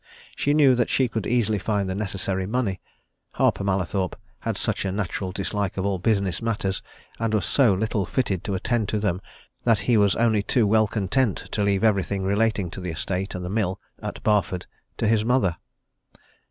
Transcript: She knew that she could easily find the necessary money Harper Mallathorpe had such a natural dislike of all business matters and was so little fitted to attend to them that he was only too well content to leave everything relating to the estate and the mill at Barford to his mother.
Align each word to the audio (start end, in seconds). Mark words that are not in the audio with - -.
She 0.35 0.55
knew 0.55 0.73
that 0.73 0.89
she 0.89 1.07
could 1.07 1.27
easily 1.27 1.59
find 1.59 1.87
the 1.87 1.93
necessary 1.93 2.47
money 2.47 2.81
Harper 3.33 3.63
Mallathorpe 3.63 4.15
had 4.39 4.57
such 4.57 4.83
a 4.83 4.91
natural 4.91 5.31
dislike 5.31 5.77
of 5.77 5.85
all 5.85 5.99
business 5.99 6.41
matters 6.41 6.81
and 7.19 7.35
was 7.35 7.45
so 7.45 7.75
little 7.75 8.07
fitted 8.07 8.43
to 8.45 8.55
attend 8.55 8.89
to 8.89 8.99
them 8.99 9.21
that 9.63 9.81
he 9.81 9.97
was 9.97 10.15
only 10.15 10.41
too 10.41 10.65
well 10.65 10.87
content 10.87 11.37
to 11.51 11.61
leave 11.61 11.83
everything 11.83 12.23
relating 12.23 12.71
to 12.71 12.81
the 12.81 12.89
estate 12.89 13.35
and 13.35 13.45
the 13.45 13.49
mill 13.51 13.79
at 14.01 14.23
Barford 14.23 14.65
to 14.97 15.07
his 15.07 15.23
mother. 15.23 15.57